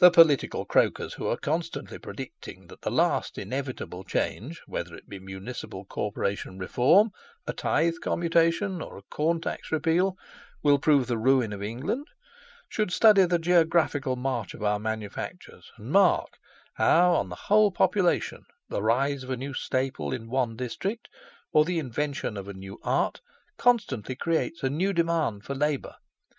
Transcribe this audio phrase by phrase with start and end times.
[0.00, 5.16] The political croakers who are constantly predicting that the last inevitable change, whether it be
[5.16, 7.10] a Municipal Corporation Reform,
[7.46, 10.14] a Tithe Commutation, or a Corn Tax Repeal,
[10.62, 12.06] will prove the ruin of England,
[12.68, 16.36] should study the geographical march of our manufactures, and mark
[16.74, 21.08] how, on the whole population, the rise of a new staple in one district,
[21.54, 23.22] or the invention of a new art,
[23.56, 25.94] constantly creates a new demand for labour.